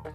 Xin 0.00 0.10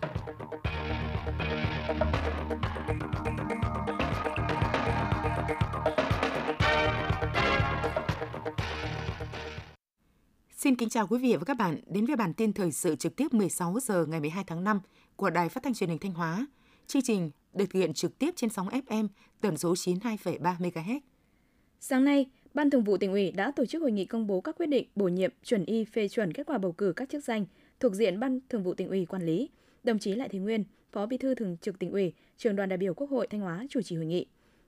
kính 10.75 10.89
chào 10.89 11.07
quý 11.07 11.19
vị 11.19 11.35
và 11.35 11.43
các 11.45 11.57
bạn 11.57 11.79
đến 11.87 12.05
với 12.05 12.15
bản 12.15 12.33
tin 12.33 12.53
thời 12.53 12.71
sự 12.71 12.95
trực 12.95 13.15
tiếp 13.15 13.33
16 13.33 13.79
giờ 13.81 14.05
ngày 14.05 14.19
12 14.19 14.43
tháng 14.47 14.63
5 14.63 14.79
của 15.15 15.29
Đài 15.29 15.49
Phát 15.49 15.63
thanh 15.63 15.73
Truyền 15.73 15.89
hình 15.89 15.99
Thanh 15.99 16.13
Hóa. 16.13 16.47
Chương 16.87 17.01
trình 17.01 17.31
được 17.53 17.65
thực 17.65 17.79
hiện 17.79 17.93
trực 17.93 18.19
tiếp 18.19 18.31
trên 18.35 18.49
sóng 18.49 18.67
FM 18.69 19.07
tần 19.41 19.57
số 19.57 19.73
92,3 19.73 20.57
MHz. 20.57 20.99
Sáng 21.79 22.05
nay, 22.05 22.25
Ban 22.53 22.69
Thường 22.69 22.83
vụ 22.83 22.97
tỉnh 22.97 23.11
ủy 23.11 23.31
đã 23.31 23.51
tổ 23.55 23.65
chức 23.65 23.81
hội 23.81 23.91
nghị 23.91 24.05
công 24.05 24.27
bố 24.27 24.41
các 24.41 24.55
quyết 24.57 24.67
định 24.67 24.87
bổ 24.95 25.07
nhiệm 25.07 25.31
chuẩn 25.43 25.65
y 25.65 25.85
phê 25.85 26.07
chuẩn 26.07 26.33
kết 26.33 26.47
quả 26.47 26.57
bầu 26.57 26.71
cử 26.71 26.93
các 26.95 27.09
chức 27.09 27.23
danh 27.23 27.45
thuộc 27.79 27.93
diện 27.93 28.19
Ban 28.19 28.39
Thường 28.49 28.63
vụ 28.63 28.73
tỉnh 28.73 28.89
ủy 28.89 29.05
quản 29.05 29.25
lý. 29.25 29.49
Đồng 29.85 29.99
chí 29.99 30.15
Lại 30.15 30.29
thế 30.29 30.39
Nguyên, 30.39 30.63
Phó 30.91 31.05
Bí 31.05 31.17
thư 31.17 31.35
Thường 31.35 31.57
trực 31.61 31.79
tỉnh 31.79 31.91
ủy, 31.91 32.13
Trường 32.37 32.55
đoàn 32.55 32.69
đại 32.69 32.77
biểu 32.77 32.93
Quốc 32.93 33.09
hội 33.09 33.27
Thanh 33.27 33.41
Hóa 33.41 33.65
chủ 33.69 33.81
trì 33.81 33.95
hội 33.95 34.05
nghị. 34.05 34.25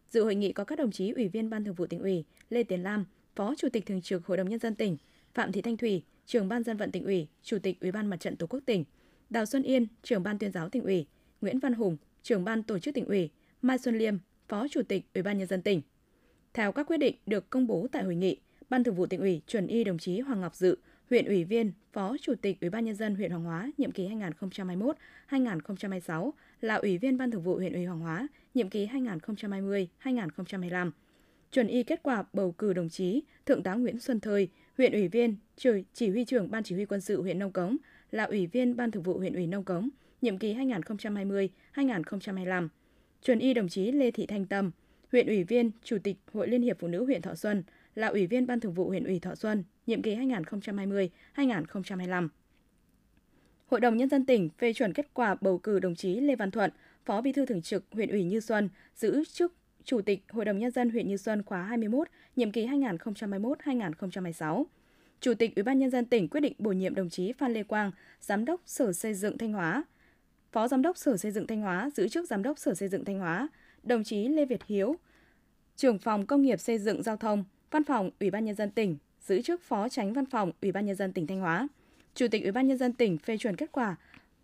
Dự 0.09 0.23
hội 0.23 0.35
nghị 0.35 0.52
có 0.53 0.63
các 0.63 0.80
đồng 0.80 0.91
chí 0.91 1.12
Ủy 1.12 1.27
viên 1.27 1.49
Ban 1.49 1.63
Thường 1.63 1.76
vụ 1.76 1.85
tỉnh 1.85 1.99
ủy, 1.99 2.23
Lê 2.49 2.63
Tiến 2.63 2.84
Lam, 2.84 3.05
Phó 3.35 3.55
Chủ 3.57 3.70
tịch 3.73 3.85
Thường 3.85 4.02
trực 4.02 4.26
Hội 4.26 4.38
đồng 4.38 4.49
nhân 4.49 4.59
dân 4.59 4.76
tỉnh, 4.76 4.98
Phạm 5.34 5.52
Thị 5.52 5.62
Thanh 5.62 5.77
Thủy, 5.77 6.03
Trưởng 6.26 6.48
ban 6.48 6.63
dân 6.63 6.77
vận 6.77 6.91
tỉnh 6.91 7.03
ủy, 7.03 7.27
Chủ 7.43 7.59
tịch 7.59 7.80
Ủy 7.81 7.91
ban 7.91 8.07
Mặt 8.07 8.20
trận 8.20 8.35
Tổ 8.35 8.48
quốc 8.48 8.59
tỉnh, 8.66 8.84
Đào 9.30 9.45
Xuân 9.45 9.63
Yên, 9.63 9.88
Trưởng 10.03 10.23
ban 10.23 10.40
tuyên 10.40 10.52
giáo 10.52 10.70
tỉnh 10.70 10.84
ủy, 10.84 11.05
Nguyễn 11.41 11.59
Văn 11.59 11.73
Hùng, 11.73 11.98
Trưởng 12.23 12.43
ban 12.43 12.63
tổ 12.63 12.79
chức 12.79 12.95
tỉnh 12.95 13.05
ủy, 13.05 13.29
Mai 13.62 13.77
Xuân 13.77 13.98
Liêm, 13.98 14.18
Phó 14.48 14.68
Chủ 14.68 14.81
tịch 14.84 15.05
Ủy 15.13 15.23
ban 15.23 15.38
nhân 15.38 15.48
dân 15.48 15.62
tỉnh. 15.62 15.81
Theo 16.54 16.71
các 16.71 16.88
quyết 16.88 16.98
định 16.98 17.15
được 17.26 17.49
công 17.49 17.68
bố 17.68 17.88
tại 17.91 18.04
hội 18.04 18.15
nghị, 18.15 18.38
Ban 18.70 18.84
Thường 18.84 18.95
vụ 18.95 19.05
tỉnh 19.05 19.20
ủy 19.20 19.41
chuẩn 19.48 19.67
y 19.67 19.84
đồng 19.84 19.98
chí 19.98 20.20
Hoàng 20.20 20.41
Ngọc 20.41 20.55
Dự, 20.55 20.77
huyện 21.09 21.26
ủy 21.26 21.44
viên, 21.44 21.71
Phó 21.94 22.16
Chủ 22.21 22.34
tịch 22.41 22.62
Ủy 22.62 22.70
ban 22.70 22.85
nhân 22.85 22.95
dân 22.95 23.16
huyện 23.16 23.31
Hoàng 23.31 23.43
Hóa 23.43 23.71
nhiệm 23.77 23.91
kỳ 23.91 24.09
2021-2026 25.30 26.31
là 26.62 26.76
ủy 26.76 26.98
viên 26.98 27.18
Ban 27.18 27.32
Thường 27.32 27.43
vụ 27.43 27.55
huyện 27.55 27.74
ủy 27.74 27.85
Hoàng 27.85 27.99
Hóa 27.99 28.27
nhiệm 28.54 28.70
kỳ 28.70 28.87
2020-2025. 28.87 30.91
Chuẩn 31.51 31.68
y 31.68 31.84
kết 31.84 31.99
quả 32.04 32.24
bầu 32.34 32.51
cử 32.51 32.74
đồng 32.74 32.90
chí 32.90 33.24
Thượng 33.46 33.63
tá 33.63 33.74
Nguyễn 33.74 33.99
Xuân 33.99 34.20
Thời, 34.20 34.49
huyện 34.77 34.91
ủy 34.91 35.07
viên, 35.07 35.35
chỉ 35.93 36.09
huy 36.09 36.26
trưởng 36.26 36.52
Ban 36.52 36.63
chỉ 36.63 36.76
huy 36.76 36.85
quân 36.85 37.02
sự 37.02 37.21
huyện 37.21 37.40
Nông 37.40 37.52
Cống 37.52 37.77
là 38.12 38.24
ủy 38.24 38.48
viên 38.48 38.76
Ban 38.76 38.91
Thường 38.91 39.04
vụ 39.04 39.18
huyện 39.18 39.34
ủy 39.34 39.48
Nông 39.48 39.63
Cống 39.63 39.90
nhiệm 40.21 40.37
kỳ 40.37 40.54
2020-2025. 40.54 42.68
Chuẩn 43.21 43.40
y 43.40 43.54
đồng 43.54 43.70
chí 43.70 43.91
Lê 43.91 44.12
Thị 44.12 44.26
Thanh 44.26 44.46
Tâm, 44.46 44.71
huyện 45.12 45.27
ủy 45.27 45.43
viên, 45.43 45.71
Chủ 45.84 45.98
tịch 46.04 46.18
Hội 46.34 46.48
Liên 46.48 46.62
hiệp 46.62 46.79
Phụ 46.79 46.87
nữ 46.87 47.05
huyện 47.05 47.21
Thọ 47.21 47.35
Xuân, 47.35 47.63
là 47.98 48.07
ủy 48.07 48.27
viên 48.27 48.48
Ban 48.48 48.59
Thường 48.59 48.73
vụ 48.73 48.87
huyện 48.87 49.03
ủy 49.03 49.20
Thọ 49.20 49.35
Xuân, 49.35 49.63
nhiệm 49.87 50.01
kỳ 50.01 50.15
2020-2025. 50.15 52.27
Hội 53.67 53.79
đồng 53.79 53.98
Nhân 53.98 54.09
dân 54.09 54.26
tỉnh 54.26 54.49
phê 54.57 54.73
chuẩn 54.73 54.93
kết 54.93 55.13
quả 55.13 55.35
bầu 55.41 55.57
cử 55.57 55.79
đồng 55.79 55.95
chí 55.95 56.20
Lê 56.20 56.35
Văn 56.35 56.51
Thuận, 56.51 56.71
Phó 57.05 57.21
Bí 57.21 57.31
thư 57.31 57.45
Thường 57.45 57.62
trực 57.62 57.84
huyện 57.91 58.09
ủy 58.09 58.23
Như 58.23 58.40
Xuân, 58.40 58.70
giữ 58.95 59.23
chức 59.34 59.53
Chủ 59.84 60.01
tịch 60.01 60.23
Hội 60.29 60.45
đồng 60.45 60.59
Nhân 60.59 60.71
dân 60.71 60.90
huyện 60.90 61.07
Như 61.07 61.18
Xuân 61.18 61.43
khóa 61.43 61.63
21, 61.63 62.07
nhiệm 62.35 62.51
kỳ 62.51 62.68
2021-2026. 62.68 64.63
Chủ 65.19 65.34
tịch 65.34 65.56
Ủy 65.56 65.63
ban 65.63 65.79
Nhân 65.79 65.90
dân 65.90 66.06
tỉnh 66.06 66.28
quyết 66.28 66.41
định 66.41 66.53
bổ 66.57 66.72
nhiệm 66.72 66.95
đồng 66.95 67.09
chí 67.09 67.34
Phan 67.34 67.53
Lê 67.53 67.63
Quang, 67.63 67.91
Giám 68.22 68.45
đốc 68.45 68.62
Sở 68.66 68.94
Xây 68.94 69.13
dựng 69.13 69.38
Thanh 69.38 69.53
Hóa, 69.53 69.84
Phó 70.51 70.68
Giám 70.68 70.81
đốc 70.81 70.97
Sở 70.97 71.18
Xây 71.18 71.31
dựng 71.31 71.47
Thanh 71.47 71.62
Hóa 71.62 71.90
giữ 71.95 72.07
chức 72.07 72.29
Giám 72.29 72.44
đốc 72.44 72.59
Sở 72.59 72.73
Xây 72.73 72.90
dựng 72.90 73.06
Thanh 73.06 73.19
Hóa, 73.19 73.47
đồng 73.84 74.03
chí 74.03 74.28
Lê 74.28 74.45
Việt 74.45 74.66
Hiếu, 74.66 74.95
trưởng 75.75 76.00
phòng 76.00 76.25
công 76.25 76.41
nghiệp 76.41 76.59
xây 76.59 76.78
dựng 76.78 77.03
giao 77.03 77.18
thông, 77.18 77.44
văn 77.72 77.84
phòng 77.84 78.09
Ủy 78.19 78.31
ban 78.31 78.46
nhân 78.46 78.56
dân 78.56 78.72
tỉnh, 78.72 78.97
giữ 79.22 79.41
chức 79.41 79.62
Phó 79.62 79.90
Tránh 79.90 80.13
Văn 80.13 80.25
phòng 80.25 80.51
Ủy 80.62 80.72
ban 80.72 80.85
nhân 80.85 80.96
dân 80.96 81.13
tỉnh 81.13 81.28
Thanh 81.28 81.40
Hóa. 81.40 81.68
Chủ 82.16 82.28
tịch 82.31 82.44
Ủy 82.44 82.51
ban 82.51 82.68
nhân 82.68 82.78
dân 82.78 82.94
tỉnh 82.94 83.18
phê 83.18 83.38
chuẩn 83.38 83.56
kết 83.56 83.72
quả 83.72 83.96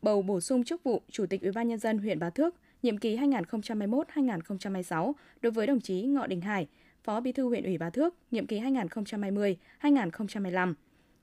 bầu 0.02 0.22
bổ 0.22 0.42
sung 0.42 0.64
chức 0.64 0.84
vụ 0.84 1.02
Chủ 1.12 1.26
tịch 1.26 1.42
Ủy 1.42 1.52
ban 1.52 1.68
nhân 1.68 1.80
dân 1.80 1.98
huyện 1.98 2.20
Bá 2.20 2.30
Thước 2.30 2.56
nhiệm 2.84 2.98
kỳ 2.98 3.18
2021-2026 3.18 5.14
đối 5.42 5.52
với 5.52 5.68
đồng 5.68 5.80
chí 5.80 6.02
Ngọ 6.02 6.28
Đình 6.28 6.42
Hải, 6.42 6.68
Phó 7.04 7.20
Bí 7.20 7.32
thư 7.32 7.48
huyện 7.48 7.64
ủy 7.64 7.78
Bá 7.78 7.90
Thước 7.90 8.16
nhiệm 8.32 8.48
kỳ 8.48 8.60
2020-2025. 8.60 10.74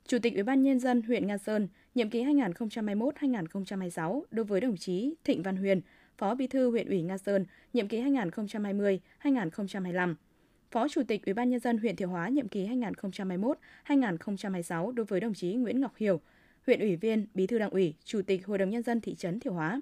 Chủ 0.07 0.19
tịch 0.19 0.35
Ủy 0.35 0.43
ban 0.43 0.63
nhân 0.63 0.79
dân 0.79 1.03
huyện 1.03 1.27
Nga 1.27 1.39
Sơn 1.39 1.69
nhiệm 1.95 2.11
kỳ 2.11 2.25
2021-2026 2.25 4.23
đối 4.31 4.45
với 4.45 4.61
đồng 4.61 4.77
chí 4.77 5.15
Thịnh 5.25 5.43
Văn 5.43 5.57
Huyền, 5.57 5.81
Phó 6.19 6.35
Bí 6.35 6.47
thư 6.47 6.71
huyện 6.71 6.89
ủy 6.89 7.03
Nga 7.03 7.19
Sơn, 7.19 7.47
nhiệm 7.73 7.89
kỳ 7.89 8.03
2020-2025. 8.03 10.15
Phó 10.71 10.89
Chủ 10.89 11.03
tịch 11.03 11.27
Ủy 11.27 11.35
ban 11.35 11.51
nhân 11.51 11.61
dân 11.61 11.79
huyện 11.79 11.97
Thiệu 11.97 12.09
Hóa 12.09 12.29
nhiệm 12.29 12.49
kỳ 12.49 12.69
2021-2026 13.87 14.93
đối 14.93 15.07
với 15.07 15.21
đồng 15.21 15.35
chí 15.35 15.55
Nguyễn 15.55 15.81
Ngọc 15.81 15.97
Hiểu, 15.97 16.21
huyện 16.67 16.81
ủy 16.81 16.97
viên, 16.97 17.27
Bí 17.35 17.47
thư 17.47 17.59
Đảng 17.59 17.71
ủy, 17.71 17.95
Chủ 18.05 18.23
tịch 18.23 18.47
Hội 18.47 18.59
đồng 18.59 18.71
nhân 18.71 18.83
dân 18.83 19.01
thị 19.01 19.15
trấn 19.15 19.41
Thiệu 19.41 19.53
Hóa. 19.53 19.81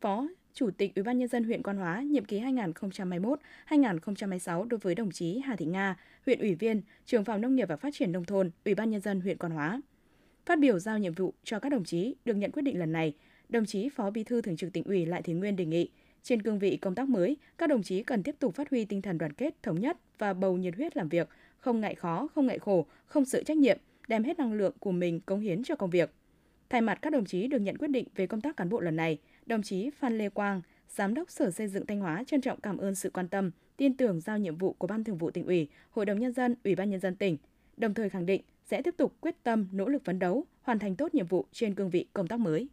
Phó 0.00 0.28
Chủ 0.54 0.70
tịch 0.70 0.94
Ủy 0.94 1.02
ban 1.02 1.18
nhân 1.18 1.28
dân 1.28 1.44
huyện 1.44 1.62
Quan 1.62 1.76
Hóa 1.76 2.02
nhiệm 2.02 2.24
kỳ 2.24 2.40
2021-2026 2.40 4.68
đối 4.68 4.78
với 4.78 4.94
đồng 4.94 5.10
chí 5.10 5.38
Hà 5.38 5.56
Thị 5.56 5.66
Nga, 5.66 5.96
huyện 6.26 6.40
ủy 6.40 6.54
viên, 6.54 6.82
trưởng 7.06 7.24
phòng 7.24 7.40
nông 7.40 7.56
nghiệp 7.56 7.68
và 7.68 7.76
phát 7.76 7.94
triển 7.94 8.12
nông 8.12 8.24
thôn, 8.24 8.50
Ủy 8.64 8.74
ban 8.74 8.90
nhân 8.90 9.00
dân 9.00 9.20
huyện 9.20 9.38
Quan 9.38 9.52
Hóa. 9.52 9.80
Phát 10.46 10.58
biểu 10.58 10.78
giao 10.78 10.98
nhiệm 10.98 11.14
vụ 11.14 11.34
cho 11.44 11.58
các 11.58 11.68
đồng 11.68 11.84
chí 11.84 12.14
được 12.24 12.34
nhận 12.34 12.52
quyết 12.52 12.62
định 12.62 12.78
lần 12.78 12.92
này, 12.92 13.14
đồng 13.48 13.66
chí 13.66 13.88
Phó 13.88 14.10
Bí 14.10 14.24
thư 14.24 14.42
Thường 14.42 14.56
trực 14.56 14.72
tỉnh 14.72 14.84
ủy 14.84 15.06
Lại 15.06 15.22
Thế 15.22 15.32
Nguyên 15.32 15.56
đề 15.56 15.64
nghị 15.64 15.90
trên 16.22 16.42
cương 16.42 16.58
vị 16.58 16.76
công 16.76 16.94
tác 16.94 17.08
mới, 17.08 17.36
các 17.58 17.68
đồng 17.68 17.82
chí 17.82 18.02
cần 18.02 18.22
tiếp 18.22 18.34
tục 18.38 18.54
phát 18.54 18.70
huy 18.70 18.84
tinh 18.84 19.02
thần 19.02 19.18
đoàn 19.18 19.32
kết, 19.32 19.62
thống 19.62 19.80
nhất 19.80 19.96
và 20.18 20.34
bầu 20.34 20.56
nhiệt 20.56 20.76
huyết 20.76 20.96
làm 20.96 21.08
việc, 21.08 21.28
không 21.58 21.80
ngại 21.80 21.94
khó, 21.94 22.28
không 22.34 22.46
ngại 22.46 22.58
khổ, 22.58 22.86
không 23.06 23.24
sợ 23.24 23.42
trách 23.42 23.56
nhiệm, 23.56 23.78
đem 24.08 24.24
hết 24.24 24.38
năng 24.38 24.52
lượng 24.52 24.74
của 24.78 24.92
mình 24.92 25.20
cống 25.20 25.40
hiến 25.40 25.64
cho 25.64 25.76
công 25.76 25.90
việc. 25.90 26.10
Thay 26.70 26.80
mặt 26.80 26.98
các 27.02 27.10
đồng 27.12 27.24
chí 27.24 27.46
được 27.46 27.58
nhận 27.58 27.78
quyết 27.78 27.88
định 27.88 28.08
về 28.14 28.26
công 28.26 28.40
tác 28.40 28.56
cán 28.56 28.68
bộ 28.68 28.80
lần 28.80 28.96
này, 28.96 29.18
đồng 29.46 29.62
chí 29.62 29.90
Phan 29.90 30.18
Lê 30.18 30.28
Quang, 30.28 30.62
Giám 30.88 31.14
đốc 31.14 31.30
Sở 31.30 31.50
Xây 31.50 31.68
dựng 31.68 31.86
Thanh 31.86 32.00
Hóa 32.00 32.24
trân 32.26 32.40
trọng 32.40 32.60
cảm 32.60 32.78
ơn 32.78 32.94
sự 32.94 33.10
quan 33.10 33.28
tâm, 33.28 33.50
tin 33.76 33.96
tưởng 33.96 34.20
giao 34.20 34.38
nhiệm 34.38 34.56
vụ 34.56 34.72
của 34.72 34.86
Ban 34.86 35.04
Thường 35.04 35.18
vụ 35.18 35.30
tỉnh 35.30 35.46
ủy, 35.46 35.68
Hội 35.90 36.06
đồng 36.06 36.20
nhân 36.20 36.32
dân, 36.32 36.54
Ủy 36.64 36.74
ban 36.74 36.90
nhân 36.90 37.00
dân 37.00 37.16
tỉnh, 37.16 37.36
đồng 37.76 37.94
thời 37.94 38.10
khẳng 38.10 38.26
định 38.26 38.42
sẽ 38.64 38.82
tiếp 38.82 38.94
tục 38.96 39.14
quyết 39.20 39.42
tâm 39.42 39.68
nỗ 39.72 39.88
lực 39.88 40.04
phấn 40.04 40.18
đấu, 40.18 40.46
hoàn 40.62 40.78
thành 40.78 40.96
tốt 40.96 41.14
nhiệm 41.14 41.26
vụ 41.26 41.46
trên 41.52 41.74
cương 41.74 41.90
vị 41.90 42.06
công 42.12 42.26
tác 42.26 42.40
mới. 42.40 42.68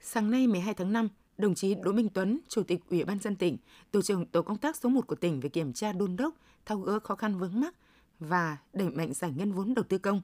Sáng 0.00 0.30
nay 0.30 0.46
12 0.46 0.74
tháng 0.74 0.92
5, 0.92 1.08
đồng 1.42 1.54
chí 1.54 1.74
Đỗ 1.74 1.92
Minh 1.92 2.08
Tuấn, 2.08 2.38
Chủ 2.48 2.62
tịch 2.62 2.80
Ủy 2.90 3.04
ban 3.04 3.18
dân 3.18 3.36
tỉnh, 3.36 3.56
tổ 3.90 4.02
trưởng 4.02 4.26
tổ 4.26 4.42
công 4.42 4.58
tác 4.58 4.76
số 4.76 4.88
1 4.88 5.06
của 5.06 5.14
tỉnh 5.14 5.40
về 5.40 5.48
kiểm 5.48 5.72
tra 5.72 5.92
đôn 5.92 6.16
đốc, 6.16 6.34
thao 6.66 6.78
gỡ 6.78 6.98
khó 6.98 7.14
khăn 7.14 7.38
vướng 7.38 7.60
mắc 7.60 7.74
và 8.20 8.56
đẩy 8.72 8.90
mạnh 8.90 9.12
giải 9.14 9.32
ngân 9.36 9.52
vốn 9.52 9.74
đầu 9.74 9.84
tư 9.88 9.98
công, 9.98 10.20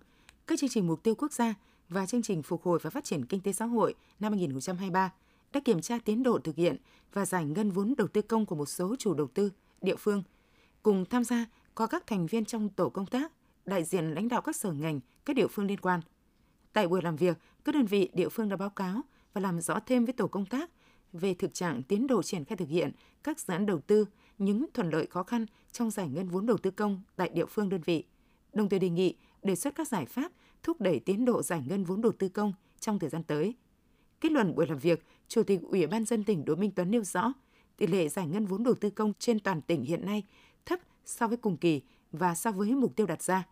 các 0.47 0.59
chương 0.59 0.71
trình 0.71 0.87
mục 0.87 1.03
tiêu 1.03 1.15
quốc 1.15 1.33
gia 1.33 1.55
và 1.89 2.07
chương 2.07 2.23
trình 2.23 2.43
phục 2.43 2.63
hồi 2.63 2.79
và 2.83 2.91
phát 2.91 3.05
triển 3.05 3.27
kinh 3.27 3.41
tế 3.41 3.53
xã 3.53 3.65
hội 3.65 3.95
năm 4.21 4.33
2023 4.33 5.13
đã 5.53 5.61
kiểm 5.65 5.81
tra 5.81 5.99
tiến 6.05 6.23
độ 6.23 6.39
thực 6.39 6.57
hiện 6.57 6.77
và 7.13 7.27
giải 7.27 7.45
ngân 7.45 7.71
vốn 7.71 7.95
đầu 7.99 8.09
tư 8.09 8.23
công 8.23 8.47
của 8.47 8.55
một 8.55 8.67
số 8.67 8.97
chủ 8.99 9.15
đầu 9.15 9.27
tư, 9.35 9.53
địa 9.83 9.97
phương. 9.97 10.23
Cùng 10.83 11.05
tham 11.05 11.25
gia 11.25 11.47
có 11.75 11.87
các 11.87 12.07
thành 12.07 12.27
viên 12.27 12.45
trong 12.45 12.69
tổ 12.69 12.89
công 12.89 13.07
tác, 13.07 13.33
đại 13.67 13.85
diện 13.85 14.05
lãnh 14.05 14.29
đạo 14.29 14.41
các 14.43 14.57
sở 14.57 14.73
ngành, 14.73 15.01
các 15.25 15.37
địa 15.37 15.47
phương 15.47 15.67
liên 15.67 15.81
quan. 15.81 16.01
Tại 16.73 16.89
buổi 16.89 17.03
làm 17.03 17.17
việc, 17.17 17.39
các 17.65 17.75
đơn 17.75 17.87
vị 17.87 18.11
địa 18.13 18.29
phương 18.29 18.49
đã 18.49 18.57
báo 18.57 18.71
cáo 18.71 19.01
và 19.33 19.41
làm 19.41 19.61
rõ 19.61 19.81
thêm 19.87 20.05
với 20.05 20.13
tổ 20.13 20.27
công 20.27 20.47
tác 20.47 20.71
về 21.13 21.35
thực 21.35 21.55
trạng 21.55 21.83
tiến 21.83 22.07
độ 22.07 22.23
triển 22.23 22.45
khai 22.45 22.57
thực 22.57 22.69
hiện 22.69 22.93
các 23.23 23.41
dự 23.41 23.53
án 23.53 23.67
đầu 23.67 23.81
tư, 23.81 24.07
những 24.39 24.67
thuận 24.75 24.91
lợi 24.91 25.07
khó 25.07 25.23
khăn 25.23 25.47
trong 25.73 25.91
giải 25.91 26.09
ngân 26.09 26.29
vốn 26.29 26.47
đầu 26.47 26.57
tư 26.59 26.71
công 26.71 27.01
tại 27.17 27.29
địa 27.29 27.47
phương 27.47 27.69
đơn 27.69 27.81
vị. 27.85 28.05
Đồng 28.53 28.69
thời 28.69 28.79
đề 28.79 28.89
nghị 28.89 29.15
đề 29.43 29.57
xuất 29.57 29.75
các 29.75 29.89
giải 29.89 30.07
pháp 30.07 30.33
thúc 30.63 30.81
đẩy 30.81 30.99
tiến 31.01 31.25
độ 31.25 31.43
giải 31.43 31.63
ngân 31.69 31.85
vốn 31.85 32.01
đầu 32.01 32.13
tư 32.13 32.29
công 32.29 32.53
trong 32.81 32.99
thời 32.99 33.11
gian 33.11 33.23
tới. 33.23 33.55
Kết 34.21 34.33
luận 34.33 34.55
buổi 34.55 34.67
làm 34.67 34.79
việc, 34.79 35.05
Chủ 35.29 35.43
tịch 35.43 35.61
Ủy 35.63 35.87
ban 35.87 36.05
dân 36.05 36.25
tỉnh 36.25 36.45
Đỗ 36.45 36.55
Minh 36.55 36.71
Tuấn 36.71 36.91
nêu 36.91 37.05
rõ, 37.05 37.33
tỷ 37.77 37.87
lệ 37.87 38.09
giải 38.09 38.27
ngân 38.27 38.47
vốn 38.47 38.65
đầu 38.65 38.75
tư 38.75 38.91
công 38.91 39.13
trên 39.19 39.41
toàn 39.41 39.63
tỉnh 39.63 39.85
hiện 39.85 40.07
nay 40.07 40.23
thấp 40.67 40.81
so 41.05 41.29
với 41.29 41.37
cùng 41.37 41.57
kỳ 41.57 41.83
và 42.13 42.35
so 42.35 42.53
với 42.53 42.75
mục 42.75 42.97
tiêu 42.97 43.07
đặt 43.07 43.23
ra. 43.23 43.47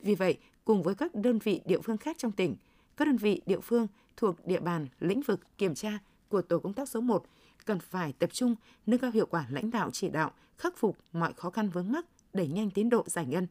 Vì 0.00 0.14
vậy, 0.14 0.38
cùng 0.64 0.82
với 0.82 0.94
các 0.94 1.14
đơn 1.14 1.38
vị 1.38 1.60
địa 1.64 1.80
phương 1.80 1.96
khác 1.96 2.16
trong 2.18 2.32
tỉnh, 2.32 2.56
các 2.96 3.04
đơn 3.04 3.16
vị 3.16 3.40
địa 3.46 3.60
phương 3.60 3.86
thuộc 4.16 4.46
địa 4.46 4.60
bàn 4.60 4.88
lĩnh 5.00 5.22
vực 5.22 5.40
kiểm 5.58 5.74
tra 5.74 5.98
của 6.32 6.42
tổ 6.42 6.58
công 6.58 6.72
tác 6.72 6.88
số 6.88 7.00
1 7.00 7.24
cần 7.64 7.78
phải 7.78 8.12
tập 8.12 8.30
trung 8.32 8.54
nâng 8.86 9.00
cao 9.00 9.10
hiệu 9.10 9.26
quả 9.26 9.46
lãnh 9.50 9.70
đạo 9.70 9.90
chỉ 9.92 10.08
đạo, 10.08 10.30
khắc 10.58 10.76
phục 10.76 10.96
mọi 11.12 11.32
khó 11.32 11.50
khăn 11.50 11.68
vướng 11.68 11.92
mắc, 11.92 12.06
đẩy 12.32 12.48
nhanh 12.48 12.70
tiến 12.70 12.88
độ 12.88 13.04
giải 13.06 13.26
ngân. 13.26 13.46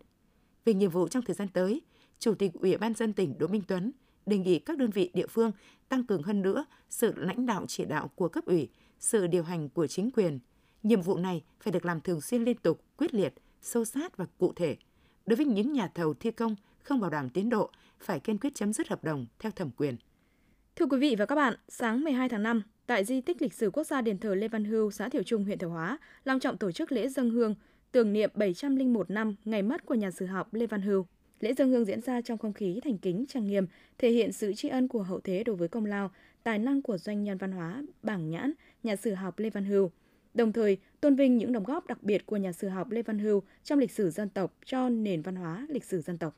Về 0.66 0.74
nhiệm 0.74 0.89
vụ 0.89 1.07
trong 1.07 1.24
thời 1.24 1.36
gian 1.36 1.48
tới, 1.48 1.81
Chủ 2.19 2.36
tịch 2.36 2.51
Ủy 2.54 2.78
ban 2.78 2.94
dân 2.94 3.13
tỉnh 3.13 3.38
Đỗ 3.38 3.48
Minh 3.48 3.62
Tuấn 3.68 3.92
đề 4.25 4.38
nghị 4.38 4.60
các 4.60 4.78
đơn 4.78 4.89
vị 4.89 5.12
địa 5.13 5.28
phương 5.28 5.51
tăng 5.89 6.06
cường 6.06 6.24
hơn 6.24 6.42
nữa 6.42 6.66
sự 6.89 7.13
lãnh 7.16 7.45
đạo 7.45 7.66
chỉ 7.68 7.86
đạo 7.86 8.07
của 8.16 8.28
cấp 8.28 8.45
ủy, 8.45 8.69
sự 9.00 9.27
điều 9.27 9.44
hành 9.44 9.69
của 9.69 9.88
chính 9.88 10.12
quyền. 10.12 10.39
Nhiệm 10.84 11.01
vụ 11.01 11.18
này 11.18 11.44
phải 11.60 11.74
được 11.74 11.86
làm 11.86 12.01
thường 12.01 12.22
xuyên 12.22 12.44
liên 12.44 12.57
tục, 12.57 12.81
quyết 12.98 13.13
liệt, 13.13 13.34
sâu 13.62 13.86
sát 13.86 14.18
và 14.18 14.25
cụ 14.38 14.54
thể. 14.56 14.77
Đối 15.25 15.36
với 15.36 15.45
những 15.45 15.74
nhà 15.74 15.88
thầu 15.88 16.13
thi 16.13 16.31
công 16.31 16.56
không 16.84 17.00
bảo 17.00 17.10
đảm 17.10 17.30
tiến 17.30 17.50
độ, 17.50 17.69
phải 18.00 18.19
kiên 18.19 18.38
quyết 18.38 18.56
chấm 18.56 18.74
dứt 18.74 18.88
hợp 18.88 19.04
đồng 19.04 19.25
theo 19.39 19.51
thẩm 19.51 19.69
quyền. 19.72 19.98
Thưa 20.75 20.86
quý 20.86 21.00
vị 21.00 21.16
và 21.19 21.25
các 21.25 21.36
bạn, 21.36 21.56
sáng 21.69 22.04
12 22.04 22.30
tháng 22.30 22.44
5, 22.44 22.62
tại 22.88 23.04
di 23.04 23.22
tích 23.22 23.42
lịch 23.42 23.54
sử 23.54 23.72
quốc 23.72 23.83
gia 23.83 24.01
đền 24.01 24.18
thờ 24.18 24.36
Lê 24.36 24.48
Văn 24.48 24.66
Hưu, 24.66 24.92
xã 24.92 25.10
Thiệu 25.10 25.24
Trung, 25.24 25.44
huyện 25.44 25.57
Thiệu 25.57 25.69
Hóa, 25.69 25.98
long 26.24 26.39
trọng 26.39 26.57
tổ 26.57 26.72
chức 26.72 26.92
lễ 26.92 27.07
dân 27.07 27.30
hương 27.30 27.56
tưởng 27.92 28.13
niệm 28.13 28.30
701 28.33 29.10
năm 29.10 29.36
ngày 29.45 29.62
mất 29.62 29.86
của 29.86 29.95
nhà 29.95 30.12
sử 30.12 30.25
học 30.25 30.54
Lê 30.54 30.68
Văn 30.68 30.81
Hưu. 30.81 31.06
Lễ 31.39 31.54
dân 31.54 31.69
hương 31.69 31.86
diễn 31.86 32.01
ra 32.01 32.22
trong 32.22 32.38
không 32.38 32.54
khí 32.54 32.80
thành 32.83 32.98
kính 32.98 33.25
trang 33.28 33.48
nghiêm, 33.48 33.68
thể 33.98 34.10
hiện 34.10 34.31
sự 34.31 34.54
tri 34.54 34.69
ân 34.69 34.88
của 34.88 35.04
hậu 35.04 35.19
thế 35.19 35.44
đối 35.44 35.56
với 35.56 35.68
công 35.68 35.86
lao, 35.86 36.12
tài 36.44 36.60
năng 36.60 36.81
của 36.81 36.98
doanh 36.98 37.24
nhân 37.24 37.38
văn 37.38 37.51
hóa 37.51 37.83
Bảng 38.04 38.30
Nhãn, 38.30 38.54
nhà 38.84 38.95
sử 38.95 39.13
học 39.13 39.39
Lê 39.39 39.50
Văn 39.50 39.66
Hưu. 39.66 39.92
Đồng 40.34 40.54
thời, 40.54 40.77
tôn 41.01 41.16
vinh 41.16 41.38
những 41.38 41.51
đóng 41.51 41.63
góp 41.63 41.88
đặc 41.88 42.04
biệt 42.04 42.25
của 42.25 42.38
nhà 42.38 42.51
sử 42.51 42.68
học 42.68 42.92
Lê 42.92 43.01
Văn 43.01 43.19
Hưu 43.19 43.44
trong 43.63 43.80
lịch 43.80 43.92
sử 43.92 44.10
dân 44.10 44.30
tộc 44.30 44.57
cho 44.66 44.89
nền 44.89 45.22
văn 45.22 45.36
hóa 45.36 45.66
lịch 45.69 45.84
sử 45.84 46.01
dân 46.01 46.18
tộc. 46.18 46.36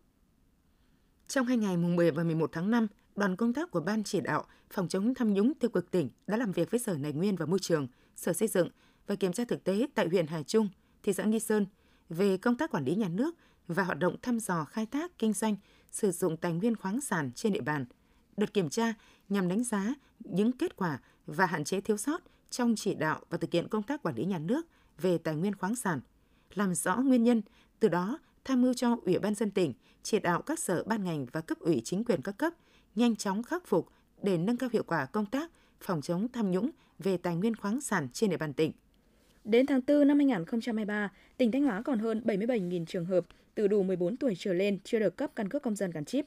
Trong 1.28 1.46
hai 1.46 1.58
ngày 1.58 1.78
mùng 1.78 1.96
10 1.96 2.12
và 2.12 2.24
11 2.24 2.50
tháng 2.54 2.72
5, 2.72 2.88
đoàn 3.16 3.36
công 3.36 3.54
tác 3.54 3.72
của 3.72 3.80
Ban 3.80 4.04
chỉ 4.04 4.22
đạo 4.22 4.46
phòng 4.70 4.88
chống 4.88 5.14
tham 5.14 5.34
nhũng 5.34 5.54
tiêu 5.54 5.70
cực 5.70 5.92
tỉnh 5.92 6.10
đã 6.28 6.38
làm 6.38 6.52
việc 6.52 6.72
với 6.72 6.80
Sở 6.80 6.98
Tài 7.04 7.14
nguyên 7.14 7.36
và 7.36 7.46
Môi 7.46 7.60
trường, 7.60 7.88
Sở 8.16 8.34
Xây 8.34 8.48
dựng 8.48 8.70
và 9.08 9.16
kiểm 9.16 9.34
tra 9.34 9.44
thực 9.48 9.64
tế 9.64 9.88
tại 9.96 10.08
huyện 10.08 10.28
Hà 10.28 10.44
Trung, 10.44 10.70
thị 11.04 11.14
xã 11.14 11.24
Nghi 11.24 11.40
Sơn 11.40 11.66
về 12.10 12.38
công 12.38 12.58
tác 12.58 12.72
quản 12.72 12.86
lý 12.86 12.96
nhà 12.96 13.10
nước 13.10 13.36
và 13.68 13.84
hoạt 13.84 14.00
động 14.00 14.16
thăm 14.22 14.40
dò 14.40 14.66
khai 14.66 14.86
thác, 14.86 15.20
kinh 15.20 15.34
doanh, 15.34 15.56
sử 15.92 16.12
dụng 16.12 16.38
tài 16.38 16.54
nguyên 16.54 16.76
khoáng 16.76 17.02
sản 17.02 17.32
trên 17.36 17.54
địa 17.54 17.62
bàn. 17.62 17.86
Đợt 18.38 18.54
kiểm 18.54 18.70
tra 18.70 18.94
nhằm 19.30 19.48
đánh 19.48 19.64
giá 19.64 19.94
những 20.20 20.52
kết 20.52 20.76
quả 20.76 21.00
và 21.26 21.46
hạn 21.46 21.64
chế 21.64 21.82
thiếu 21.82 21.98
sót 21.98 22.22
trong 22.50 22.76
chỉ 22.78 22.94
đạo 22.94 23.22
và 23.30 23.38
thực 23.38 23.52
hiện 23.52 23.68
công 23.68 23.84
tác 23.84 24.04
quản 24.04 24.16
lý 24.16 24.26
nhà 24.26 24.40
nước 24.40 24.68
về 25.02 25.18
tài 25.18 25.36
nguyên 25.36 25.56
khoáng 25.56 25.76
sản, 25.76 26.00
làm 26.54 26.76
rõ 26.76 26.96
nguyên 26.96 27.24
nhân, 27.24 27.42
từ 27.80 27.88
đó 27.88 28.20
tham 28.46 28.62
mưu 28.62 28.74
cho 28.74 28.98
Ủy 29.06 29.20
ban 29.20 29.36
dân 29.36 29.52
tỉnh 29.52 29.74
chỉ 30.04 30.20
đạo 30.20 30.42
các 30.42 30.60
sở 30.60 30.84
ban 30.84 31.04
ngành 31.04 31.26
và 31.32 31.42
cấp 31.42 31.60
ủy 31.60 31.82
chính 31.86 32.04
quyền 32.04 32.22
các 32.22 32.38
cấp 32.38 32.54
nhanh 32.96 33.16
chóng 33.16 33.44
khắc 33.44 33.68
phục 33.68 33.88
để 34.22 34.38
nâng 34.38 34.58
cao 34.58 34.70
hiệu 34.74 34.84
quả 34.84 35.06
công 35.06 35.26
tác 35.26 35.52
phòng 35.80 36.02
chống 36.02 36.28
tham 36.34 36.52
nhũng 36.52 36.70
về 37.00 37.18
tài 37.18 37.36
nguyên 37.36 37.56
khoáng 37.56 37.82
sản 37.82 38.08
trên 38.14 38.30
địa 38.30 38.38
bàn 38.38 38.54
tỉnh. 38.54 38.72
Đến 39.44 39.66
tháng 39.66 39.82
4 39.88 40.08
năm 40.08 40.18
2023, 40.18 41.12
tỉnh 41.38 41.52
Thanh 41.52 41.64
Hóa 41.64 41.82
còn 41.82 42.00
hơn 42.00 42.22
77.000 42.26 42.86
trường 42.86 43.06
hợp 43.06 43.26
từ 43.56 43.68
đủ 43.68 43.84
14 43.84 44.18
tuổi 44.18 44.34
trở 44.38 44.54
lên 44.54 44.80
chưa 44.84 45.00
được 45.00 45.18
cấp 45.18 45.32
căn 45.36 45.50
cước 45.50 45.64
công 45.64 45.76
dân 45.76 45.92
gắn 45.92 46.06
chip. 46.06 46.26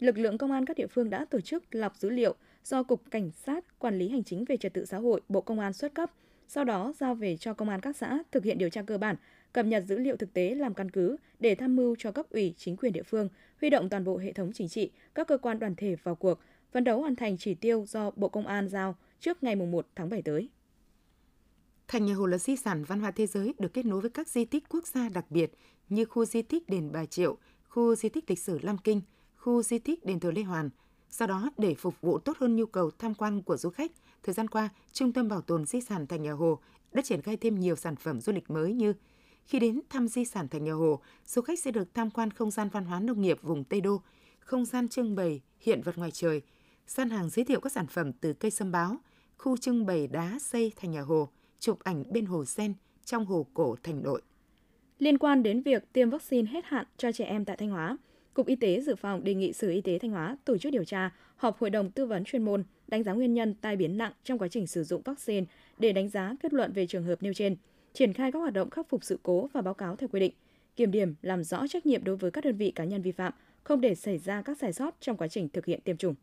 Lực 0.00 0.18
lượng 0.18 0.38
công 0.38 0.52
an 0.52 0.66
các 0.66 0.76
địa 0.76 0.86
phương 0.86 1.10
đã 1.10 1.24
tổ 1.24 1.40
chức 1.40 1.64
lọc 1.70 1.96
dữ 1.96 2.10
liệu 2.10 2.34
do 2.64 2.82
Cục 2.82 3.02
Cảnh 3.10 3.30
sát 3.30 3.78
Quản 3.78 3.98
lý 3.98 4.08
Hành 4.08 4.24
chính 4.24 4.44
về 4.44 4.56
Trật 4.56 4.74
tự 4.74 4.84
xã 4.84 4.98
hội 4.98 5.20
Bộ 5.28 5.40
Công 5.40 5.60
an 5.60 5.72
xuất 5.72 5.94
cấp, 5.94 6.10
sau 6.48 6.64
đó 6.64 6.92
giao 6.98 7.14
về 7.14 7.36
cho 7.36 7.54
công 7.54 7.68
an 7.68 7.80
các 7.80 7.96
xã 7.96 8.18
thực 8.32 8.44
hiện 8.44 8.58
điều 8.58 8.70
tra 8.70 8.82
cơ 8.82 8.98
bản, 8.98 9.16
cập 9.56 9.66
nhật 9.66 9.84
dữ 9.86 9.98
liệu 9.98 10.16
thực 10.16 10.32
tế 10.32 10.54
làm 10.54 10.74
căn 10.74 10.90
cứ 10.90 11.16
để 11.40 11.54
tham 11.54 11.76
mưu 11.76 11.96
cho 11.98 12.12
cấp 12.12 12.26
ủy 12.30 12.54
chính 12.56 12.76
quyền 12.76 12.92
địa 12.92 13.02
phương, 13.02 13.28
huy 13.60 13.70
động 13.70 13.88
toàn 13.88 14.04
bộ 14.04 14.18
hệ 14.18 14.32
thống 14.32 14.52
chính 14.54 14.68
trị, 14.68 14.90
các 15.14 15.28
cơ 15.28 15.38
quan 15.38 15.58
đoàn 15.58 15.74
thể 15.76 15.96
vào 16.02 16.14
cuộc, 16.14 16.38
phấn 16.72 16.84
đấu 16.84 17.00
hoàn 17.00 17.16
thành 17.16 17.38
chỉ 17.38 17.54
tiêu 17.54 17.84
do 17.88 18.10
Bộ 18.16 18.28
Công 18.28 18.46
an 18.46 18.68
giao 18.68 18.96
trước 19.20 19.42
ngày 19.42 19.56
1 19.56 19.86
tháng 19.94 20.08
7 20.08 20.22
tới. 20.22 20.48
Thành 21.88 22.06
nhà 22.06 22.14
Hồ 22.14 22.26
là 22.26 22.38
di 22.38 22.56
sản 22.56 22.84
văn 22.84 23.00
hóa 23.00 23.10
thế 23.10 23.26
giới 23.26 23.54
được 23.58 23.74
kết 23.74 23.86
nối 23.86 24.00
với 24.00 24.10
các 24.10 24.28
di 24.28 24.44
tích 24.44 24.64
quốc 24.68 24.86
gia 24.86 25.08
đặc 25.08 25.30
biệt 25.30 25.52
như 25.88 26.04
khu 26.04 26.24
di 26.24 26.42
tích 26.42 26.68
đền 26.68 26.92
Bà 26.92 27.06
Triệu, 27.06 27.36
khu 27.68 27.94
di 27.94 28.08
tích 28.08 28.30
lịch 28.30 28.38
sử 28.38 28.58
Lam 28.62 28.78
Kinh, 28.78 29.00
khu 29.36 29.62
di 29.62 29.78
tích 29.78 30.04
đền 30.04 30.20
thờ 30.20 30.30
Lê 30.30 30.42
Hoàn. 30.42 30.70
sau 31.08 31.28
đó, 31.28 31.50
để 31.58 31.74
phục 31.74 32.00
vụ 32.00 32.18
tốt 32.18 32.36
hơn 32.40 32.56
nhu 32.56 32.66
cầu 32.66 32.90
tham 32.98 33.14
quan 33.14 33.42
của 33.42 33.56
du 33.56 33.70
khách, 33.70 33.92
thời 34.22 34.34
gian 34.34 34.48
qua, 34.48 34.68
Trung 34.92 35.12
tâm 35.12 35.28
Bảo 35.28 35.40
tồn 35.40 35.66
Di 35.66 35.80
sản 35.80 36.06
Thành 36.06 36.22
nhà 36.22 36.32
Hồ 36.32 36.58
đã 36.92 37.02
triển 37.02 37.22
khai 37.22 37.36
thêm 37.36 37.60
nhiều 37.60 37.76
sản 37.76 37.96
phẩm 37.96 38.20
du 38.20 38.32
lịch 38.32 38.50
mới 38.50 38.72
như 38.72 38.92
khi 39.46 39.58
đến 39.58 39.80
thăm 39.90 40.08
di 40.08 40.24
sản 40.24 40.48
Thành 40.48 40.64
nhà 40.64 40.72
Hồ, 40.72 41.00
du 41.26 41.42
khách 41.42 41.58
sẽ 41.58 41.70
được 41.70 41.94
tham 41.94 42.10
quan 42.10 42.30
không 42.30 42.50
gian 42.50 42.68
văn 42.68 42.84
hóa 42.84 43.00
nông 43.00 43.20
nghiệp 43.20 43.38
vùng 43.42 43.64
Tây 43.64 43.80
Đô, 43.80 44.00
không 44.38 44.64
gian 44.64 44.88
trưng 44.88 45.16
bày 45.16 45.40
hiện 45.60 45.82
vật 45.82 45.98
ngoài 45.98 46.10
trời, 46.10 46.42
gian 46.86 47.10
hàng 47.10 47.30
giới 47.30 47.44
thiệu 47.44 47.60
các 47.60 47.72
sản 47.72 47.86
phẩm 47.86 48.12
từ 48.12 48.32
cây 48.32 48.50
sâm 48.50 48.72
báo, 48.72 48.96
khu 49.38 49.56
trưng 49.56 49.86
bày 49.86 50.06
đá 50.06 50.38
xây 50.40 50.72
Thành 50.76 50.90
nhà 50.90 51.00
Hồ, 51.00 51.28
chụp 51.58 51.78
ảnh 51.84 52.04
bên 52.10 52.26
hồ 52.26 52.44
sen 52.44 52.74
trong 53.04 53.26
hồ 53.26 53.46
cổ 53.54 53.76
Thành 53.82 54.02
Đội. 54.02 54.22
Liên 54.98 55.18
quan 55.18 55.42
đến 55.42 55.62
việc 55.62 55.92
tiêm 55.92 56.10
vaccine 56.10 56.50
hết 56.50 56.64
hạn 56.64 56.86
cho 56.96 57.12
trẻ 57.12 57.24
em 57.24 57.44
tại 57.44 57.56
Thanh 57.56 57.70
Hóa, 57.70 57.96
Cục 58.34 58.46
Y 58.46 58.56
tế 58.56 58.80
Dự 58.80 58.94
phòng 58.96 59.24
đề 59.24 59.34
nghị 59.34 59.52
Sở 59.52 59.68
Y 59.68 59.80
tế 59.80 59.98
Thanh 59.98 60.10
Hóa 60.10 60.36
tổ 60.44 60.58
chức 60.58 60.72
điều 60.72 60.84
tra, 60.84 61.10
họp 61.36 61.58
hội 61.58 61.70
đồng 61.70 61.90
tư 61.90 62.06
vấn 62.06 62.24
chuyên 62.24 62.44
môn, 62.44 62.64
đánh 62.88 63.02
giá 63.02 63.12
nguyên 63.12 63.34
nhân 63.34 63.54
tai 63.54 63.76
biến 63.76 63.98
nặng 63.98 64.12
trong 64.24 64.38
quá 64.38 64.48
trình 64.48 64.66
sử 64.66 64.84
dụng 64.84 65.02
vaccine 65.04 65.46
để 65.78 65.92
đánh 65.92 66.08
giá 66.08 66.34
kết 66.42 66.52
luận 66.52 66.72
về 66.72 66.86
trường 66.86 67.04
hợp 67.04 67.22
nêu 67.22 67.34
trên, 67.34 67.56
triển 67.96 68.12
khai 68.12 68.32
các 68.32 68.38
hoạt 68.38 68.52
động 68.52 68.70
khắc 68.70 68.88
phục 68.88 69.04
sự 69.04 69.18
cố 69.22 69.48
và 69.52 69.62
báo 69.62 69.74
cáo 69.74 69.96
theo 69.96 70.08
quy 70.08 70.20
định, 70.20 70.32
kiểm 70.76 70.90
điểm 70.90 71.14
làm 71.22 71.44
rõ 71.44 71.66
trách 71.66 71.86
nhiệm 71.86 72.04
đối 72.04 72.16
với 72.16 72.30
các 72.30 72.44
đơn 72.44 72.56
vị 72.56 72.70
cá 72.70 72.84
nhân 72.84 73.02
vi 73.02 73.12
phạm, 73.12 73.32
không 73.64 73.80
để 73.80 73.94
xảy 73.94 74.18
ra 74.18 74.42
các 74.42 74.58
sai 74.60 74.72
sót 74.72 74.94
trong 75.00 75.16
quá 75.16 75.28
trình 75.28 75.48
thực 75.48 75.66
hiện 75.66 75.80
tiêm 75.84 75.96
chủng. 75.96 76.14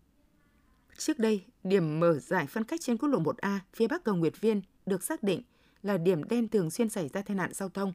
Trước 0.97 1.19
đây, 1.19 1.43
điểm 1.63 1.99
mở 1.99 2.19
giải 2.19 2.47
phân 2.47 2.63
cách 2.63 2.81
trên 2.81 2.97
quốc 2.97 3.09
lộ 3.09 3.19
1A 3.19 3.59
phía 3.73 3.87
bắc 3.87 4.03
cầu 4.03 4.15
Nguyệt 4.15 4.41
Viên 4.41 4.61
được 4.85 5.03
xác 5.03 5.23
định 5.23 5.41
là 5.83 5.97
điểm 5.97 6.23
đen 6.23 6.47
thường 6.47 6.69
xuyên 6.69 6.89
xảy 6.89 7.07
ra 7.07 7.21
tai 7.21 7.35
nạn 7.35 7.53
giao 7.53 7.69
thông. 7.69 7.93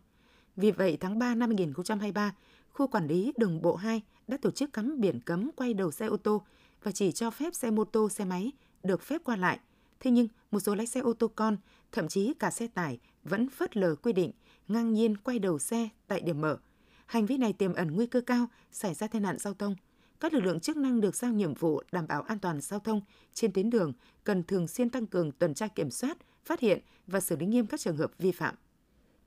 Vì 0.56 0.70
vậy, 0.70 0.96
tháng 1.00 1.18
3 1.18 1.34
năm 1.34 1.48
2023, 1.48 2.34
khu 2.70 2.86
quản 2.86 3.06
lý 3.06 3.32
đường 3.36 3.62
bộ 3.62 3.76
2 3.76 4.02
đã 4.28 4.36
tổ 4.42 4.50
chức 4.50 4.72
cắm 4.72 5.00
biển 5.00 5.20
cấm 5.20 5.50
quay 5.56 5.74
đầu 5.74 5.90
xe 5.90 6.06
ô 6.06 6.16
tô 6.16 6.42
và 6.82 6.92
chỉ 6.92 7.12
cho 7.12 7.30
phép 7.30 7.54
xe 7.54 7.70
mô 7.70 7.84
tô, 7.84 8.08
xe 8.08 8.24
máy 8.24 8.52
được 8.82 9.02
phép 9.02 9.20
qua 9.24 9.36
lại. 9.36 9.58
Thế 10.00 10.10
nhưng, 10.10 10.28
một 10.50 10.60
số 10.60 10.74
lái 10.74 10.86
xe 10.86 11.00
ô 11.00 11.12
tô 11.12 11.28
con, 11.28 11.56
thậm 11.92 12.08
chí 12.08 12.34
cả 12.38 12.50
xe 12.50 12.66
tải 12.66 12.98
vẫn 13.28 13.48
phớt 13.48 13.76
lờ 13.76 13.94
quy 13.94 14.12
định, 14.12 14.30
ngang 14.68 14.92
nhiên 14.92 15.16
quay 15.16 15.38
đầu 15.38 15.58
xe 15.58 15.88
tại 16.06 16.20
điểm 16.20 16.40
mở. 16.40 16.58
Hành 17.06 17.26
vi 17.26 17.36
này 17.36 17.52
tiềm 17.52 17.74
ẩn 17.74 17.96
nguy 17.96 18.06
cơ 18.06 18.20
cao 18.20 18.46
xảy 18.72 18.94
ra 18.94 19.06
tai 19.06 19.20
nạn 19.20 19.38
giao 19.38 19.54
thông. 19.54 19.76
Các 20.20 20.32
lực 20.32 20.44
lượng 20.44 20.60
chức 20.60 20.76
năng 20.76 21.00
được 21.00 21.14
giao 21.14 21.32
nhiệm 21.32 21.54
vụ 21.54 21.82
đảm 21.92 22.06
bảo 22.06 22.22
an 22.22 22.38
toàn 22.38 22.60
giao 22.60 22.80
thông 22.80 23.00
trên 23.34 23.52
tuyến 23.52 23.70
đường 23.70 23.92
cần 24.24 24.42
thường 24.42 24.68
xuyên 24.68 24.90
tăng 24.90 25.06
cường 25.06 25.32
tuần 25.32 25.54
tra 25.54 25.68
kiểm 25.68 25.90
soát, 25.90 26.18
phát 26.44 26.60
hiện 26.60 26.78
và 27.06 27.20
xử 27.20 27.36
lý 27.36 27.46
nghiêm 27.46 27.66
các 27.66 27.80
trường 27.80 27.96
hợp 27.96 28.10
vi 28.18 28.32
phạm. 28.32 28.54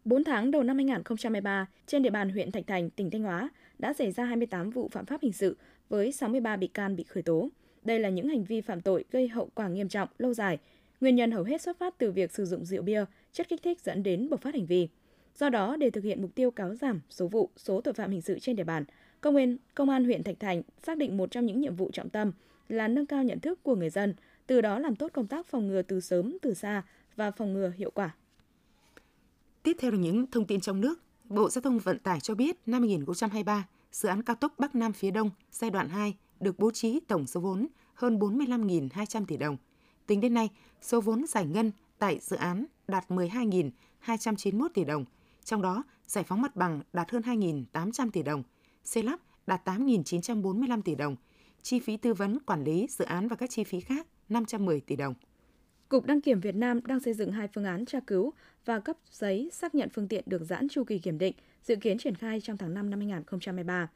4 0.06 0.24
tháng 0.24 0.52
đầu 0.52 0.64
năm 0.64 0.78
2023, 0.78 1.66
trên 1.88 2.04
địa 2.04 2.10
bàn 2.10 2.30
huyện 2.30 2.52
Thạch 2.52 2.68
Thành, 2.68 2.90
tỉnh 2.90 3.10
Thanh 3.12 3.24
Hóa 3.24 3.50
đã 3.80 3.94
xảy 3.94 4.12
ra 4.12 4.26
28 4.26 4.70
vụ 4.70 4.90
phạm 4.92 5.06
pháp 5.06 5.22
hình 5.22 5.34
sự 5.34 5.58
với 5.90 6.12
63 6.12 6.56
bị 6.56 6.68
can 6.68 6.96
bị 6.96 7.04
khởi 7.04 7.24
tố. 7.24 7.50
Đây 7.84 8.00
là 8.00 8.10
những 8.10 8.28
hành 8.28 8.44
vi 8.44 8.62
phạm 8.62 8.82
tội 8.82 9.06
gây 9.12 9.28
hậu 9.28 9.50
quả 9.56 9.68
nghiêm 9.68 9.90
trọng, 9.90 10.10
lâu 10.18 10.34
dài. 10.34 10.60
Nguyên 11.02 11.16
nhân 11.16 11.32
hầu 11.32 11.44
hết 11.44 11.62
xuất 11.62 11.78
phát 11.80 11.98
từ 11.98 12.12
việc 12.12 12.32
sử 12.32 12.46
dụng 12.46 12.66
rượu 12.66 12.84
bia, 12.84 13.06
chất 13.32 13.50
kích 13.50 13.64
thích 13.64 13.82
dẫn 13.82 14.04
đến 14.04 14.30
bộc 14.30 14.42
phát 14.42 14.54
hành 14.54 14.66
vi. 14.66 14.88
Do 15.36 15.50
đó, 15.50 15.76
để 15.76 15.90
thực 15.90 16.04
hiện 16.04 16.22
mục 16.22 16.36
tiêu 16.36 16.52
cáo 16.52 16.76
giảm 16.76 17.02
số 17.10 17.28
vụ, 17.28 17.50
số 17.58 17.82
tội 17.82 17.94
phạm 17.94 18.12
hình 18.12 18.22
sự 18.22 18.40
trên 18.40 18.56
địa 18.56 18.64
bàn, 18.64 18.86
công 19.22 19.36
an, 19.36 19.58
công 19.76 19.90
an 19.90 20.06
huyện 20.06 20.24
Thạch 20.24 20.40
Thành 20.40 20.62
xác 20.84 20.98
định 20.98 21.18
một 21.18 21.32
trong 21.32 21.46
những 21.46 21.62
nhiệm 21.62 21.76
vụ 21.76 21.90
trọng 21.94 22.10
tâm 22.10 22.32
là 22.70 22.88
nâng 22.88 23.06
cao 23.06 23.24
nhận 23.24 23.40
thức 23.40 23.64
của 23.64 23.76
người 23.76 23.90
dân, 23.90 24.16
từ 24.48 24.62
đó 24.62 24.80
làm 24.80 24.96
tốt 24.96 25.12
công 25.14 25.28
tác 25.28 25.48
phòng 25.48 25.68
ngừa 25.68 25.82
từ 25.82 26.00
sớm, 26.00 26.38
từ 26.42 26.54
xa 26.54 26.84
và 27.16 27.32
phòng 27.32 27.54
ngừa 27.54 27.72
hiệu 27.78 27.92
quả. 27.92 28.16
Tiếp 29.64 29.78
theo 29.80 29.92
là 29.92 29.98
những 29.98 30.32
thông 30.32 30.46
tin 30.46 30.60
trong 30.60 30.82
nước. 30.82 30.96
Bộ 31.24 31.50
Giao 31.50 31.62
thông 31.62 31.80
Vận 31.80 32.00
tải 32.00 32.20
cho 32.20 32.36
biết 32.36 32.58
năm 32.66 32.82
2023, 32.82 33.68
dự 33.92 34.10
án 34.10 34.24
cao 34.24 34.36
tốc 34.36 34.54
Bắc 34.58 34.76
Nam 34.76 34.94
phía 34.94 35.12
Đông 35.12 35.30
giai 35.52 35.70
đoạn 35.70 35.90
2 35.90 36.18
được 36.40 36.60
bố 36.60 36.72
trí 36.72 37.00
tổng 37.00 37.28
số 37.28 37.40
vốn 37.40 37.68
hơn 37.94 38.20
45.200 38.20 39.26
tỷ 39.26 39.38
đồng. 39.38 39.58
Tính 40.12 40.22
đến 40.22 40.34
nay, 40.34 40.50
số 40.82 41.02
vốn 41.02 41.26
giải 41.28 41.46
ngân 41.46 41.72
tại 42.00 42.20
dự 42.22 42.36
án 42.38 42.66
đạt 42.88 43.12
12.291 43.12 44.68
tỷ 44.74 44.84
đồng, 44.84 45.06
trong 45.44 45.62
đó 45.62 45.84
giải 46.08 46.24
phóng 46.24 46.42
mặt 46.42 46.56
bằng 46.56 46.82
đạt 46.94 47.12
hơn 47.12 47.22
2.800 47.22 48.10
tỷ 48.12 48.24
đồng, 48.24 48.44
xây 48.84 49.04
lắp 49.04 49.20
đạt 49.48 49.68
8.945 49.68 50.82
tỷ 50.82 50.96
đồng, 50.96 51.16
chi 51.62 51.80
phí 51.80 51.98
tư 51.98 52.14
vấn 52.14 52.40
quản 52.40 52.64
lý 52.64 52.88
dự 52.90 53.06
án 53.06 53.28
và 53.28 53.36
các 53.36 53.50
chi 53.50 53.64
phí 53.64 53.80
khác 53.80 54.08
510 54.30 54.80
tỷ 54.80 54.96
đồng. 54.96 55.14
Cục 55.90 56.06
Đăng 56.06 56.22
kiểm 56.22 56.40
Việt 56.40 56.56
Nam 56.56 56.80
đang 56.86 57.00
xây 57.00 57.14
dựng 57.14 57.32
hai 57.32 57.48
phương 57.56 57.66
án 57.66 57.86
tra 57.86 58.00
cứu 58.08 58.34
và 58.66 58.80
cấp 58.80 58.98
giấy 59.12 59.50
xác 59.54 59.76
nhận 59.76 59.90
phương 59.90 60.08
tiện 60.08 60.24
được 60.28 60.44
giãn 60.44 60.70
chu 60.70 60.84
kỳ 60.84 61.00
kiểm 61.00 61.18
định, 61.18 61.34
dự 61.64 61.76
kiến 61.76 61.98
triển 61.98 62.16
khai 62.16 62.42
trong 62.42 62.58
tháng 62.58 62.74
5 62.74 62.90
năm 62.90 63.00
2023. 63.00 63.90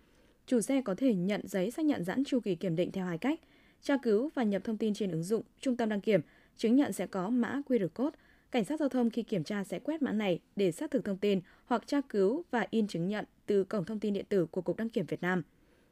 Chủ 0.48 0.62
xe 0.62 0.82
có 0.82 0.96
thể 0.96 1.16
nhận 1.16 1.42
giấy 1.48 1.72
xác 1.72 1.86
nhận 1.86 2.04
giãn 2.04 2.24
chu 2.24 2.40
kỳ 2.40 2.56
kiểm 2.56 2.76
định 2.76 2.92
theo 2.92 3.06
hai 3.06 3.18
cách: 3.18 3.40
tra 3.86 3.98
cứu 3.98 4.30
và 4.36 4.44
nhập 4.44 4.62
thông 4.64 4.78
tin 4.78 4.94
trên 4.94 5.12
ứng 5.12 5.24
dụng 5.24 5.44
Trung 5.62 5.78
tâm 5.78 5.90
đăng 5.90 6.02
kiểm, 6.02 6.22
chứng 6.58 6.76
nhận 6.76 6.94
sẽ 6.94 7.08
có 7.08 7.30
mã 7.30 7.62
QR 7.68 7.88
code. 7.88 8.18
Cảnh 8.52 8.66
sát 8.66 8.80
giao 8.80 8.90
thông 8.90 9.10
khi 9.10 9.24
kiểm 9.24 9.44
tra 9.44 9.64
sẽ 9.64 9.80
quét 9.80 10.02
mã 10.02 10.12
này 10.12 10.40
để 10.56 10.72
xác 10.72 10.92
thực 10.92 11.06
thông 11.06 11.18
tin 11.18 11.42
hoặc 11.66 11.88
tra 11.88 12.02
cứu 12.10 12.44
và 12.52 12.68
in 12.70 12.88
chứng 12.88 13.08
nhận 13.08 13.26
từ 13.46 13.64
cổng 13.64 13.86
thông 13.86 14.00
tin 14.00 14.14
điện 14.14 14.26
tử 14.30 14.46
của 14.46 14.62
Cục 14.62 14.78
Đăng 14.78 14.90
kiểm 14.90 15.06
Việt 15.06 15.22
Nam. 15.22 15.44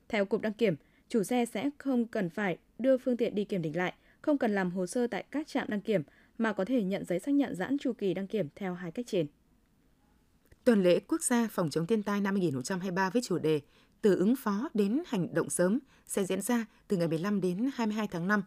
Theo 0.09 0.25
Cục 0.25 0.41
Đăng 0.41 0.53
kiểm, 0.53 0.75
chủ 1.09 1.23
xe 1.23 1.45
sẽ 1.45 1.69
không 1.77 2.05
cần 2.05 2.29
phải 2.29 2.57
đưa 2.79 2.97
phương 2.97 3.17
tiện 3.17 3.35
đi 3.35 3.43
kiểm 3.43 3.61
định 3.61 3.77
lại, 3.77 3.93
không 4.21 4.37
cần 4.37 4.55
làm 4.55 4.71
hồ 4.71 4.85
sơ 4.85 5.07
tại 5.07 5.23
các 5.31 5.47
trạm 5.47 5.67
đăng 5.69 5.81
kiểm 5.81 6.03
mà 6.37 6.53
có 6.53 6.65
thể 6.65 6.83
nhận 6.83 7.05
giấy 7.05 7.19
xác 7.19 7.31
nhận 7.31 7.55
giãn 7.55 7.77
chu 7.77 7.93
kỳ 7.93 8.13
đăng 8.13 8.27
kiểm 8.27 8.47
theo 8.55 8.73
hai 8.73 8.91
cách 8.91 9.05
trên. 9.07 9.27
Tuần 10.63 10.83
lễ 10.83 10.99
quốc 10.99 11.21
gia 11.21 11.47
phòng 11.51 11.69
chống 11.69 11.87
thiên 11.87 12.03
tai 12.03 12.21
năm 12.21 12.35
2023 12.35 13.09
với 13.09 13.21
chủ 13.21 13.37
đề 13.37 13.61
từ 14.03 14.15
ứng 14.15 14.35
phó 14.35 14.69
đến 14.73 15.01
hành 15.07 15.33
động 15.33 15.49
sớm 15.49 15.79
sẽ 16.05 16.23
diễn 16.23 16.41
ra 16.41 16.65
từ 16.87 16.97
ngày 16.97 17.07
15 17.07 17.41
đến 17.41 17.69
22 17.73 18.07
tháng 18.07 18.27
5. 18.27 18.43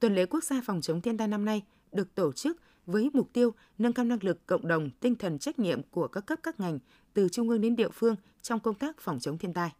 Tuần 0.00 0.14
lễ 0.14 0.26
quốc 0.26 0.44
gia 0.44 0.60
phòng 0.64 0.80
chống 0.80 1.00
thiên 1.00 1.16
tai 1.16 1.28
năm 1.28 1.44
nay 1.44 1.62
được 1.92 2.14
tổ 2.14 2.32
chức 2.32 2.60
với 2.86 3.10
mục 3.12 3.32
tiêu 3.32 3.54
nâng 3.78 3.92
cao 3.92 4.04
năng 4.04 4.18
lực 4.22 4.46
cộng 4.46 4.68
đồng, 4.68 4.90
tinh 5.00 5.14
thần 5.14 5.38
trách 5.38 5.58
nhiệm 5.58 5.82
của 5.90 6.08
các 6.08 6.26
cấp 6.26 6.38
các 6.42 6.60
ngành 6.60 6.78
từ 7.14 7.28
trung 7.28 7.48
ương 7.48 7.60
đến 7.60 7.76
địa 7.76 7.88
phương 7.88 8.16
trong 8.42 8.60
công 8.60 8.74
tác 8.74 9.00
phòng 9.00 9.20
chống 9.20 9.38
thiên 9.38 9.52
tai. 9.52 9.70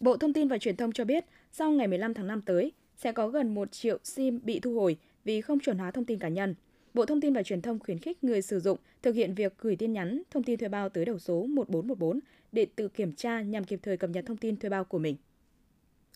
Bộ 0.00 0.16
Thông 0.16 0.32
tin 0.32 0.48
và 0.48 0.58
Truyền 0.58 0.76
thông 0.76 0.92
cho 0.92 1.04
biết, 1.04 1.24
sau 1.52 1.70
ngày 1.70 1.88
15 1.88 2.14
tháng 2.14 2.26
5 2.26 2.42
tới, 2.42 2.72
sẽ 2.96 3.12
có 3.12 3.28
gần 3.28 3.54
1 3.54 3.72
triệu 3.72 3.98
SIM 4.04 4.40
bị 4.44 4.60
thu 4.60 4.74
hồi 4.74 4.96
vì 5.24 5.40
không 5.40 5.60
chuẩn 5.60 5.78
hóa 5.78 5.90
thông 5.90 6.04
tin 6.04 6.18
cá 6.18 6.28
nhân. 6.28 6.54
Bộ 6.94 7.06
Thông 7.06 7.20
tin 7.20 7.32
và 7.32 7.42
Truyền 7.42 7.62
thông 7.62 7.78
khuyến 7.78 7.98
khích 7.98 8.24
người 8.24 8.42
sử 8.42 8.60
dụng 8.60 8.78
thực 9.02 9.14
hiện 9.14 9.34
việc 9.34 9.58
gửi 9.58 9.76
tin 9.76 9.92
nhắn, 9.92 10.22
thông 10.30 10.42
tin 10.42 10.58
thuê 10.58 10.68
bao 10.68 10.88
tới 10.88 11.04
đầu 11.04 11.18
số 11.18 11.46
1414 11.46 12.20
để 12.52 12.66
tự 12.76 12.88
kiểm 12.88 13.12
tra 13.12 13.40
nhằm 13.40 13.64
kịp 13.64 13.80
thời 13.82 13.96
cập 13.96 14.10
nhật 14.10 14.26
thông 14.26 14.36
tin 14.36 14.56
thuê 14.56 14.70
bao 14.70 14.84
của 14.84 14.98
mình. 14.98 15.16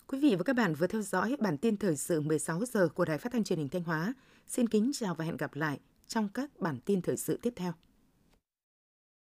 Quý 0.07 0.19
vị 0.19 0.35
và 0.35 0.43
các 0.43 0.57
bạn 0.57 0.75
vừa 0.75 0.87
theo 0.87 1.02
dõi 1.02 1.37
bản 1.40 1.59
tin 1.59 1.76
thời 1.76 1.97
sự 1.97 2.21
16 2.21 2.64
giờ 2.64 2.88
của 2.88 3.04
Đài 3.04 3.19
Phát 3.19 3.33
thanh 3.33 3.45
Truyền 3.45 3.59
hình 3.59 3.69
Thanh 3.69 3.83
Hóa. 3.83 4.14
Xin 4.47 4.69
kính 4.69 4.90
chào 4.95 5.14
và 5.14 5.25
hẹn 5.25 5.37
gặp 5.37 5.54
lại 5.54 5.78
trong 6.09 6.28
các 6.35 6.61
bản 6.61 6.78
tin 6.85 7.02
thời 7.02 7.16
sự 7.16 7.38
tiếp 7.43 7.52
theo. 7.57 7.73